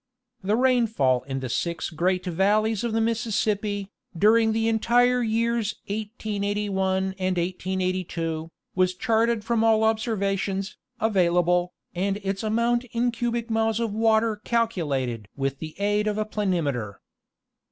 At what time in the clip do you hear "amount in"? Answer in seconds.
12.41-13.11